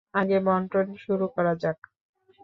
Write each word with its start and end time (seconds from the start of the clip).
আগে 0.13 0.37
বণ্টন 0.45 0.87
শুরু 1.03 1.25
করা 1.35 1.53
যাক। 1.55 1.79